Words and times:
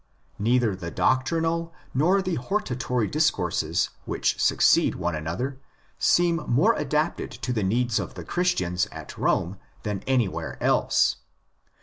Neither 0.39 0.75
the 0.75 0.89
doctrinal 0.89 1.75
nor 1.93 2.23
the 2.23 2.33
hortatory 2.33 3.05
discourses 3.05 3.91
which 4.05 4.41
succeed 4.41 4.95
one 4.95 5.13
another 5.13 5.59
seem 5.99 6.37
more 6.47 6.73
adapted 6.73 7.29
to 7.29 7.53
the 7.53 7.61
needs 7.61 7.99
of 7.99 8.15
the 8.15 8.25
Chris 8.25 8.55
tians 8.55 8.87
at 8.91 9.15
Rome 9.15 9.59
than 9.83 10.01
anywhere 10.07 10.57
else. 10.59 11.17